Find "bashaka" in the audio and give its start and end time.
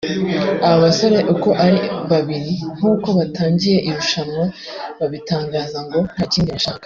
6.55-6.79